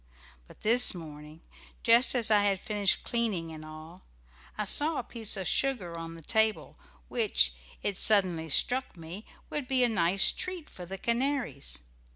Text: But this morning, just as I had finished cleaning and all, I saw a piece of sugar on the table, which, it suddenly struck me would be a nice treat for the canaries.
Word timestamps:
But 0.47 0.61
this 0.61 0.95
morning, 0.95 1.41
just 1.83 2.15
as 2.15 2.31
I 2.31 2.41
had 2.41 2.59
finished 2.59 3.03
cleaning 3.03 3.51
and 3.51 3.63
all, 3.63 4.01
I 4.57 4.65
saw 4.65 4.97
a 4.97 5.03
piece 5.03 5.37
of 5.37 5.47
sugar 5.47 5.95
on 5.95 6.15
the 6.15 6.23
table, 6.23 6.79
which, 7.07 7.53
it 7.83 7.97
suddenly 7.97 8.49
struck 8.49 8.97
me 8.97 9.27
would 9.51 9.67
be 9.67 9.83
a 9.83 9.89
nice 9.89 10.31
treat 10.31 10.71
for 10.71 10.87
the 10.87 10.97
canaries. 10.97 11.83